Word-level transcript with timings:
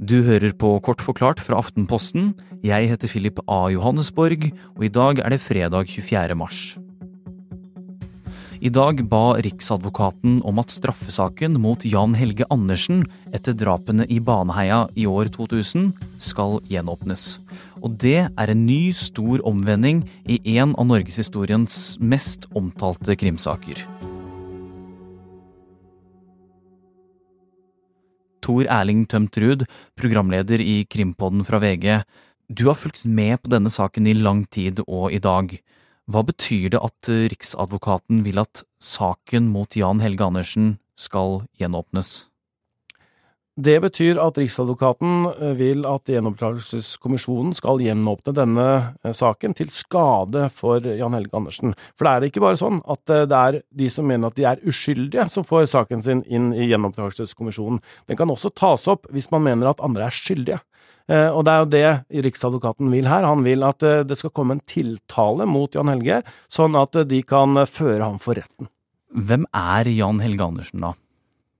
Du 0.00 0.22
hører 0.24 0.54
på 0.56 0.78
Kort 0.80 1.02
forklart 1.04 1.42
fra 1.44 1.58
Aftenposten. 1.60 2.30
Jeg 2.64 2.88
heter 2.88 3.10
Philip 3.10 3.36
A. 3.44 3.66
Johannesborg, 3.68 4.46
og 4.72 4.86
i 4.86 4.88
dag 4.88 5.20
er 5.20 5.34
det 5.34 5.42
fredag 5.44 5.92
24. 5.92 6.36
mars. 6.40 6.60
I 8.64 8.72
dag 8.72 9.02
ba 9.12 9.36
Riksadvokaten 9.44 10.40
om 10.48 10.60
at 10.62 10.72
straffesaken 10.72 11.60
mot 11.60 11.84
Jan 11.84 12.16
Helge 12.16 12.48
Andersen 12.48 13.04
etter 13.28 13.52
drapene 13.52 14.08
i 14.08 14.22
Baneheia 14.24 14.86
i 14.96 15.04
år 15.04 15.28
2000 15.36 15.92
skal 16.16 16.62
gjenåpnes. 16.72 17.36
Og 17.84 18.00
det 18.00 18.24
er 18.24 18.52
en 18.54 18.64
ny, 18.64 18.94
stor 18.96 19.44
omvending 19.44 20.06
i 20.24 20.40
en 20.56 20.72
av 20.80 20.88
norgeshistoriens 20.88 21.98
mest 22.00 22.48
omtalte 22.56 23.20
krimsaker. 23.20 23.84
Tor 28.50 28.66
Erling 28.66 29.04
Tømtrud, 29.06 29.62
programleder 29.94 30.58
i 30.58 30.82
Krimpodden 30.90 31.44
fra 31.46 31.60
VG. 31.62 32.00
Du 32.50 32.66
har 32.66 32.78
fulgt 32.78 33.04
med 33.06 33.38
på 33.44 33.52
denne 33.52 33.70
saken 33.70 34.08
i 34.10 34.16
lang 34.16 34.42
tid 34.50 34.82
og 34.88 35.12
i 35.14 35.20
dag. 35.22 35.54
Hva 36.10 36.24
betyr 36.26 36.72
det 36.74 36.80
at 36.82 37.10
Riksadvokaten 37.30 38.24
vil 38.26 38.42
at 38.42 38.64
saken 38.82 39.52
mot 39.54 39.78
Jan 39.78 40.02
Helge 40.02 40.26
Andersen 40.26 40.72
skal 40.98 41.44
gjenåpnes? 41.62 42.29
Det 43.60 43.76
betyr 43.82 44.16
at 44.22 44.38
Riksadvokaten 44.40 45.24
eh, 45.34 45.50
vil 45.58 45.82
at 45.88 46.08
Gjenopptakelseskommisjonen 46.08 47.52
skal 47.56 47.82
gjenåpne 47.84 48.32
denne 48.36 48.68
eh, 49.02 49.12
saken 49.16 49.52
til 49.58 49.68
skade 49.74 50.46
for 50.54 50.86
Jan 50.86 51.16
Helge 51.16 51.36
Andersen. 51.36 51.74
For 51.98 52.06
det 52.06 52.12
er 52.12 52.26
ikke 52.30 52.44
bare 52.44 52.60
sånn 52.60 52.78
at 52.88 53.12
eh, 53.12 53.26
det 53.28 53.40
er 53.40 53.58
de 53.82 53.88
som 53.92 54.08
mener 54.08 54.30
at 54.30 54.38
de 54.38 54.46
er 54.48 54.62
uskyldige, 54.64 55.26
som 55.32 55.44
får 55.44 55.66
saken 55.74 56.04
sin 56.06 56.22
inn 56.30 56.54
i 56.54 56.70
Gjenopptakelseskommisjonen. 56.70 57.82
Den 58.08 58.20
kan 58.20 58.32
også 58.32 58.52
tas 58.56 58.88
opp 58.88 59.10
hvis 59.12 59.28
man 59.34 59.44
mener 59.44 59.74
at 59.74 59.84
andre 59.84 60.08
er 60.08 60.16
skyldige. 60.16 60.62
Og 61.10 61.40
det 61.42 61.50
er 61.50 61.58
jo 61.58 61.70
det 61.72 62.24
Riksadvokaten 62.28 62.86
vil 62.92 63.08
her. 63.10 63.24
Han 63.26 63.40
vil 63.42 63.64
at 63.66 63.82
det 64.06 64.14
skal 64.14 64.30
komme 64.30 64.54
en 64.54 64.62
tiltale 64.62 65.42
mot 65.48 65.74
Jan 65.74 65.90
Helge, 65.90 66.20
sånn 66.46 66.78
at 66.78 66.94
de 67.10 67.18
kan 67.26 67.64
føre 67.66 68.04
ham 68.04 68.20
for 68.22 68.38
retten. 68.38 68.70
Hvem 69.10 69.48
er 69.50 69.90
Jan 69.90 70.22
Helge 70.22 70.46
Andersen, 70.46 70.84
da? 70.86 70.92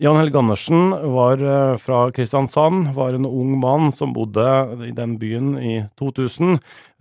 Jan 0.00 0.16
Helge 0.16 0.38
Andersen 0.40 0.88
var 1.12 1.42
eh, 1.44 1.76
fra 1.76 2.06
Kristiansand, 2.10 2.94
var 2.96 3.12
en 3.12 3.26
ung 3.28 3.58
mann 3.60 3.90
som 3.92 4.14
bodde 4.16 4.44
i 4.88 4.92
den 4.96 5.18
byen 5.20 5.50
i 5.60 5.82
2000. 6.00 6.54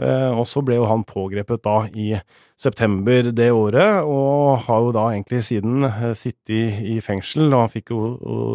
Eh, 0.03 0.31
og 0.35 0.43
så 0.43 0.59
ble 0.59 0.75
jo 0.75 0.89
han 0.89 1.05
pågrepet 1.07 1.63
da 1.63 1.85
i 1.95 2.09
september 2.59 3.29
det 3.31 3.47
året, 3.55 4.03
og 4.03 4.65
har 4.65 4.81
jo 4.83 4.91
da 4.97 5.05
egentlig 5.13 5.39
siden 5.47 5.87
eh, 5.87 6.11
sittet 6.19 6.81
i 6.83 6.97
fengsel. 6.99 7.47
og 7.47 7.63
Han 7.63 7.71
fikk 7.71 7.93
jo 7.95 8.01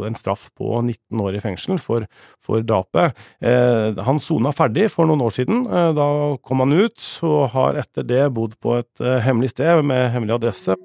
en 0.04 0.18
straff 0.18 0.50
på 0.52 0.82
19 0.84 1.24
år 1.24 1.38
i 1.38 1.40
fengsel 1.40 1.80
for, 1.80 2.04
for 2.36 2.60
drapet. 2.60 3.16
Han 3.40 4.20
sona 4.20 4.52
ferdig 4.52 4.90
for 4.92 5.08
noen 5.08 5.24
år 5.24 5.32
siden. 5.32 5.64
Da 5.96 6.10
kom 6.44 6.60
han 6.60 6.76
ut, 6.76 7.00
og 7.24 7.48
har 7.56 7.80
etter 7.80 8.04
det 8.04 8.28
bodd 8.36 8.60
på 8.60 8.76
et 8.82 9.08
hemmelig 9.24 9.54
sted 9.56 9.80
med 9.80 10.10
hemmelig 10.12 10.36
adresse. 10.36 10.76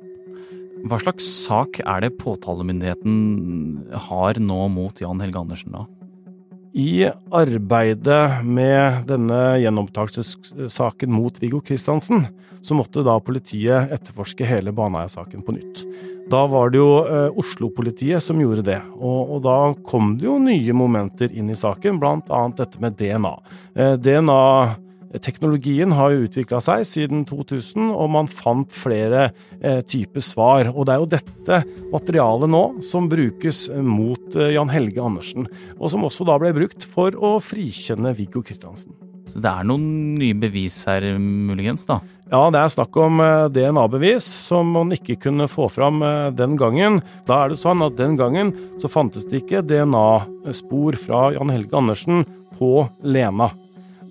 Hva 0.82 0.98
slags 1.02 1.26
sak 1.46 1.78
er 1.86 2.02
det 2.04 2.16
påtalemyndigheten 2.22 3.18
har 4.10 4.40
nå 4.42 4.62
mot 4.74 5.02
Jan 5.02 5.22
Helge 5.22 5.42
Andersen, 5.44 5.76
da? 5.76 5.86
I 6.72 7.04
arbeidet 7.36 8.46
med 8.48 9.04
denne 9.10 9.40
gjenopptakelsessaken 9.60 11.12
mot 11.12 11.36
Viggo 11.42 11.60
Kristiansen, 11.68 12.24
så 12.64 12.78
måtte 12.78 13.04
da 13.04 13.18
politiet 13.20 13.92
etterforske 13.92 14.48
hele 14.48 14.72
Baneheia-saken 14.76 15.44
på 15.44 15.58
nytt. 15.58 15.84
Da 16.32 16.46
var 16.48 16.72
det 16.72 16.80
jo 16.80 17.02
eh, 17.04 17.40
Oslo-politiet 17.42 18.24
som 18.24 18.40
gjorde 18.40 18.64
det, 18.70 18.80
og, 18.96 19.34
og, 19.36 19.42
da 19.44 19.58
kom 19.84 20.16
det 20.22 20.30
jo 20.30 20.38
nye 20.40 20.78
momenter 20.78 21.34
inn 21.36 21.52
i 21.52 21.60
saken, 21.60 22.00
blant 22.00 22.32
annet 22.32 22.64
dette 22.64 22.82
med 22.82 22.96
DNA. 22.96 23.34
Eh, 23.76 23.98
DNA 24.00 24.40
Teknologien 25.20 25.92
har 25.98 26.14
jo 26.14 26.26
utvikla 26.28 26.62
seg 26.64 26.86
siden 26.88 27.26
2000, 27.28 27.90
og 27.92 28.12
man 28.14 28.30
fant 28.32 28.72
flere 28.72 29.30
eh, 29.60 29.82
typer 29.84 30.24
svar. 30.24 30.72
Og 30.72 30.88
det 30.88 30.96
er 30.96 31.04
jo 31.04 31.12
dette 31.18 31.62
materialet 31.92 32.52
nå 32.54 32.64
som 32.86 33.10
brukes 33.12 33.66
mot 33.76 34.40
eh, 34.40 34.54
Jan 34.56 34.72
Helge 34.72 35.04
Andersen, 35.04 35.50
og 35.78 35.92
som 35.92 36.08
også 36.08 36.28
da 36.30 36.40
ble 36.42 36.54
brukt 36.56 36.88
for 36.88 37.16
å 37.20 37.38
frikjenne 37.44 38.16
Viggo 38.16 38.44
Kristiansen. 38.46 38.96
Så 39.32 39.40
det 39.40 39.52
er 39.52 39.68
noen 39.68 40.18
nye 40.20 40.36
bevis 40.36 40.82
her, 40.90 41.06
muligens, 41.20 41.86
da? 41.88 42.02
Ja, 42.32 42.46
det 42.52 42.62
er 42.62 42.72
snakk 42.72 42.96
om 43.00 43.20
eh, 43.24 43.48
DNA-bevis 43.52 44.28
som 44.48 44.74
man 44.76 44.92
ikke 44.96 45.18
kunne 45.28 45.50
få 45.52 45.70
fram 45.72 46.00
eh, 46.04 46.30
den 46.36 46.58
gangen. 46.60 47.00
Da 47.28 47.44
er 47.44 47.52
det 47.52 47.60
sånn 47.62 47.84
at 47.86 47.98
den 48.00 48.18
gangen 48.20 48.54
så 48.82 48.92
fantes 48.92 49.28
det 49.28 49.44
ikke 49.44 49.64
DNA-spor 49.68 51.00
fra 51.00 51.26
Jan 51.36 51.52
Helge 51.52 51.76
Andersen 51.80 52.24
på 52.56 52.86
Lena. 53.04 53.50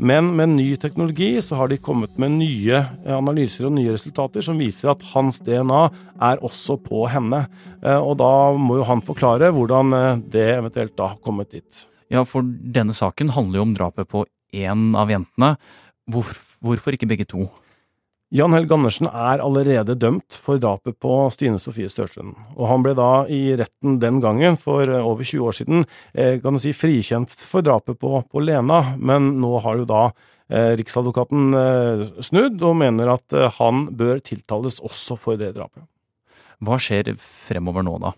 Men 0.01 0.31
med 0.37 0.49
ny 0.49 0.77
teknologi 0.81 1.43
så 1.45 1.59
har 1.59 1.69
de 1.69 1.77
kommet 1.77 2.15
med 2.17 2.33
nye 2.39 2.79
analyser 3.05 3.67
og 3.69 3.75
nye 3.77 3.93
resultater 3.93 4.45
som 4.45 4.57
viser 4.57 4.95
at 4.95 5.05
hans 5.13 5.43
DNA 5.45 5.83
er 6.31 6.41
også 6.47 6.79
på 6.81 7.03
henne. 7.13 7.43
Eh, 7.85 8.01
og 8.01 8.17
da 8.23 8.33
må 8.57 8.79
jo 8.79 8.87
han 8.89 9.05
forklare 9.05 9.51
hvordan 9.53 9.93
eh, 9.99 10.23
det 10.33 10.47
eventuelt 10.55 10.97
da 10.97 11.11
har 11.13 11.21
kommet 11.21 11.53
dit. 11.53 11.83
Ja, 12.09 12.25
for 12.25 12.41
denne 12.49 12.97
saken 12.97 13.35
handler 13.37 13.61
jo 13.61 13.67
om 13.69 13.77
drapet 13.77 14.09
på 14.09 14.25
én 14.57 14.89
av 14.97 15.13
jentene. 15.13 15.53
Hvorfor 16.09 16.97
ikke 16.97 17.11
begge 17.11 17.29
to? 17.29 17.51
Jan 18.31 18.55
Helge 18.55 18.77
Andersen 18.77 19.09
er 19.11 19.41
allerede 19.43 19.97
dømt 19.99 20.37
for 20.39 20.61
drapet 20.63 20.95
på 21.03 21.15
Stine 21.35 21.59
Sofie 21.59 21.91
Størstrøm, 21.91 22.37
og 22.55 22.69
han 22.71 22.85
ble 22.85 22.93
da 22.95 23.25
i 23.27 23.57
retten 23.59 23.97
den 23.99 24.21
gangen, 24.23 24.55
for 24.61 24.87
eh, 24.87 25.03
over 25.03 25.27
20 25.27 25.49
år 25.49 25.57
siden, 25.59 25.83
eh, 26.15 26.37
kan 26.39 26.55
du 26.55 26.63
si 26.63 26.71
frikjent 26.71 27.35
for 27.35 27.67
drapet 27.67 27.99
på, 27.99 28.21
på 28.31 28.45
Lena, 28.45 28.95
men 29.03 29.33
nå 29.43 29.51
har 29.67 29.83
jo 29.83 29.89
da 29.91 30.05
eh, 30.47 30.77
Riksadvokaten 30.79 31.59
eh, 31.59 32.07
snudd 32.23 32.63
og 32.63 32.79
mener 32.85 33.17
at 33.17 33.35
eh, 33.35 33.51
han 33.59 33.89
bør 33.99 34.23
tiltales 34.23 34.79
også 34.79 35.19
for 35.19 35.41
det 35.41 35.57
drapet. 35.59 35.83
Hva 36.63 36.79
skjer 36.79 37.17
fremover 37.19 37.83
nå, 37.83 37.99
da? 37.99 38.15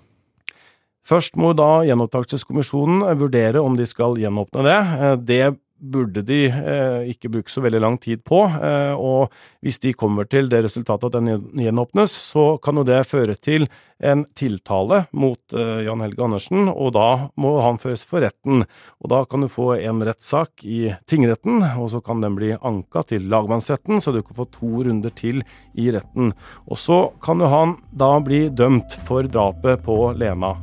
Først 1.08 1.34
må 1.40 1.50
da 1.58 1.82
Gjenopptakelseskommisjonen 1.88 3.02
vurdere 3.18 3.62
om 3.62 3.74
de 3.78 3.88
skal 3.90 4.20
gjenåpne 4.20 4.68
det. 4.68 4.78
Eh, 4.78 5.16
det 5.32 5.44
burde 5.82 6.22
de 6.22 6.44
eh, 6.46 7.10
ikke 7.10 7.30
bruke 7.32 7.50
så 7.50 7.62
veldig 7.64 7.80
lang 7.82 7.98
tid 8.02 8.22
på. 8.26 8.44
Eh, 8.46 8.94
og 8.94 9.32
hvis 9.64 9.80
de 9.82 9.94
kommer 9.98 10.28
til 10.30 10.50
det 10.52 10.62
resultatet 10.66 11.10
at 11.10 11.18
den 11.18 11.48
gjenåpnes, 11.58 12.14
så 12.32 12.56
kan 12.62 12.78
jo 12.78 12.86
det 12.86 13.02
føre 13.10 13.34
til 13.34 13.66
en 14.02 14.24
tiltale 14.38 15.04
mot 15.14 15.56
eh, 15.56 15.84
Jan 15.86 16.02
Helge 16.04 16.24
Andersen, 16.24 16.70
og 16.70 16.94
da 16.96 17.08
må 17.40 17.54
han 17.66 17.80
føres 17.82 18.06
for 18.08 18.24
retten. 18.24 18.64
Og 19.02 19.12
da 19.12 19.22
kan 19.28 19.44
du 19.44 19.50
få 19.50 19.72
en 19.78 20.02
rettssak 20.06 20.66
i 20.66 20.94
tingretten, 21.10 21.62
og 21.76 21.90
så 21.92 22.02
kan 22.04 22.22
den 22.22 22.38
bli 22.38 22.54
anka 22.58 23.04
til 23.12 23.28
lagmannsretten, 23.32 24.02
så 24.02 24.14
du 24.14 24.22
kan 24.22 24.38
få 24.42 24.48
to 24.54 24.86
runder 24.88 25.14
til 25.14 25.42
i 25.74 25.90
retten. 25.94 26.34
Og 26.66 26.78
så 26.80 27.04
kan 27.22 27.42
jo 27.42 27.50
han 27.52 27.78
da 27.90 28.14
bli 28.22 28.46
dømt 28.50 29.00
for 29.08 29.26
drapet 29.30 29.82
på 29.86 30.04
Lena. 30.18 30.56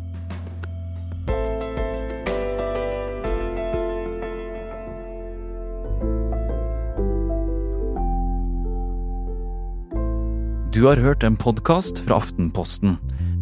Du 10.80 10.86
har 10.88 10.96
hørt 11.04 11.26
en 11.28 11.36
podkast 11.36 11.98
fra 12.06 12.22
Aftenposten. 12.22 12.94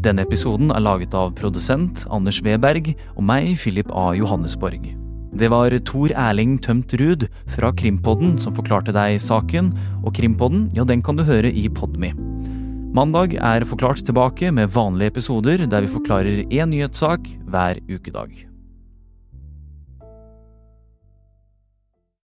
Denne 0.02 0.24
episoden 0.26 0.72
er 0.74 0.82
laget 0.82 1.14
av 1.14 1.36
produsent 1.38 2.02
Anders 2.10 2.40
Weberg 2.42 2.96
og 3.12 3.28
meg, 3.30 3.52
Philip 3.62 3.92
A. 3.94 4.08
Johannesborg. 4.18 4.88
Det 5.38 5.52
var 5.54 5.76
Tor 5.86 6.16
Erling 6.18 6.56
Tømt 6.66 6.98
Ruud 6.98 7.28
fra 7.54 7.70
Krimpodden 7.78 8.40
som 8.42 8.58
forklarte 8.58 8.96
deg 8.98 9.20
saken, 9.22 9.70
og 10.02 10.18
Krimpodden 10.18 10.72
ja, 10.74 10.82
den 10.82 11.06
kan 11.06 11.22
du 11.22 11.28
høre 11.30 11.54
i 11.54 11.68
Podme. 11.70 12.16
Mandag 12.98 13.38
er 13.38 13.70
Forklart 13.70 14.02
tilbake 14.02 14.50
med 14.50 14.74
vanlige 14.74 15.14
episoder 15.14 15.62
der 15.70 15.86
vi 15.86 15.94
forklarer 15.94 16.46
én 16.50 16.74
nyhetssak 16.74 17.36
hver 17.46 17.86
ukedag. 17.86 18.47